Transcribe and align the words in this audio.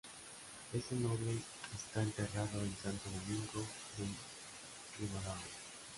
Este 0.73 0.95
noble 0.95 1.29
está 1.75 2.01
enterrado 2.01 2.59
en 2.63 2.75
Santo 2.77 3.07
Domingo 3.11 3.61
de 3.99 4.05
Ribadavia. 4.99 5.45